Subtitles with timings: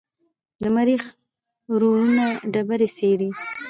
[0.61, 1.03] د مریخ
[1.81, 3.29] روورونه ډبرې څېړي.